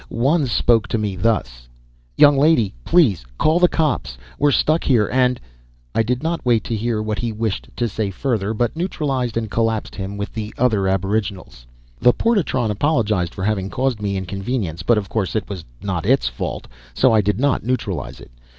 One 0.09 0.47
spoke 0.47 0.87
to 0.87 0.97
me 0.97 1.15
thus: 1.15 1.69
"Young 2.17 2.35
lady, 2.35 2.73
please 2.85 3.23
call 3.37 3.59
the 3.59 3.67
cops! 3.67 4.17
We're 4.39 4.49
stuck 4.49 4.83
here, 4.83 5.07
and" 5.13 5.39
I 5.93 6.01
did 6.01 6.23
not 6.23 6.43
wait 6.43 6.63
to 6.63 6.75
hear 6.75 7.03
what 7.03 7.19
he 7.19 7.31
wished 7.31 7.69
to 7.75 7.87
say 7.87 8.09
further, 8.09 8.55
but 8.55 8.75
neutralized 8.75 9.37
and 9.37 9.47
collapsed 9.51 9.93
him 9.93 10.17
with 10.17 10.33
the 10.33 10.55
other 10.57 10.87
aboriginals. 10.87 11.67
The 11.99 12.13
portatron 12.13 12.71
apologized 12.71 13.35
for 13.35 13.43
having 13.43 13.69
caused 13.69 14.01
me 14.01 14.17
inconvenience; 14.17 14.81
but 14.81 14.97
of 14.97 15.07
course 15.07 15.35
it 15.35 15.47
was 15.47 15.63
not 15.83 16.07
its 16.07 16.27
fault, 16.27 16.65
so 16.95 17.13
I 17.13 17.21
did 17.21 17.39
not 17.39 17.63
neutralize 17.63 18.19
it. 18.19 18.31